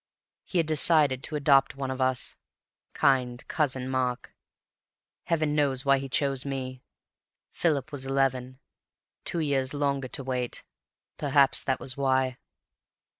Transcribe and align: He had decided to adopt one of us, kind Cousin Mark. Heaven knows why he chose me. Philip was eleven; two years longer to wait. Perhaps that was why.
He 0.45 0.57
had 0.57 0.65
decided 0.65 1.21
to 1.25 1.35
adopt 1.35 1.75
one 1.75 1.91
of 1.91 2.01
us, 2.01 2.35
kind 2.93 3.47
Cousin 3.47 3.87
Mark. 3.87 4.33
Heaven 5.25 5.53
knows 5.53 5.85
why 5.85 5.99
he 5.99 6.09
chose 6.09 6.43
me. 6.43 6.81
Philip 7.51 7.91
was 7.91 8.07
eleven; 8.07 8.57
two 9.25 9.41
years 9.41 9.75
longer 9.75 10.07
to 10.07 10.23
wait. 10.23 10.63
Perhaps 11.19 11.63
that 11.65 11.79
was 11.79 11.97
why. 11.97 12.39